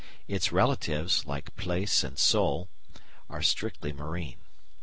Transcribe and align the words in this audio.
Its 0.27 0.51
relatives, 0.51 1.27
like 1.27 1.55
plaice 1.57 2.03
and 2.03 2.17
sole, 2.17 2.67
are 3.29 3.43
strictly 3.43 3.93
marine. 3.93 4.39